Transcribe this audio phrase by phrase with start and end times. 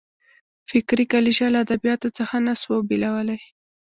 [0.69, 3.41] فکري کلیشه له ادبیاتو څخه نه سو بېلولای.